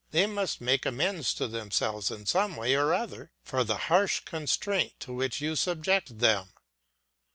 They 0.09 0.25
must 0.25 0.61
make 0.61 0.83
amends 0.87 1.31
to 1.35 1.47
themselves 1.47 2.09
in 2.09 2.25
some 2.25 2.55
way 2.55 2.73
or 2.73 2.91
other 2.91 3.29
for 3.43 3.63
the 3.63 3.77
harsh 3.91 4.21
constraint 4.21 4.99
to 5.01 5.13
which 5.13 5.41
you 5.41 5.55
subject 5.55 6.17
them. 6.17 6.53